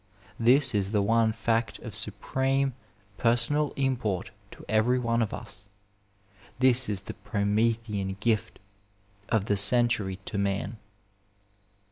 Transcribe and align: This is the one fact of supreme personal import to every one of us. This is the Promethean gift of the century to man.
This 0.39 0.73
is 0.73 0.93
the 0.93 1.01
one 1.03 1.31
fact 1.31 1.77
of 1.77 1.93
supreme 1.93 2.73
personal 3.17 3.69
import 3.75 4.31
to 4.49 4.65
every 4.67 4.97
one 4.97 5.21
of 5.21 5.31
us. 5.31 5.67
This 6.57 6.89
is 6.89 7.01
the 7.01 7.13
Promethean 7.13 8.17
gift 8.19 8.57
of 9.29 9.45
the 9.45 9.57
century 9.57 10.15
to 10.25 10.39
man. 10.39 10.77